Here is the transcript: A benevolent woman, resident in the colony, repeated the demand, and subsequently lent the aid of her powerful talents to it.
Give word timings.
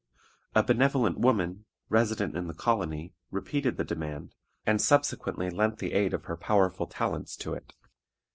A 0.55 0.63
benevolent 0.63 1.19
woman, 1.19 1.65
resident 1.87 2.35
in 2.35 2.47
the 2.47 2.55
colony, 2.55 3.13
repeated 3.29 3.77
the 3.77 3.83
demand, 3.83 4.33
and 4.65 4.81
subsequently 4.81 5.51
lent 5.51 5.77
the 5.77 5.93
aid 5.93 6.15
of 6.15 6.23
her 6.25 6.35
powerful 6.35 6.87
talents 6.87 7.35
to 7.35 7.53
it. 7.53 7.73